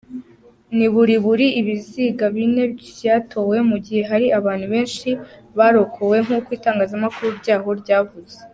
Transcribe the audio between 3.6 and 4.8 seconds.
mu gihe hari abantu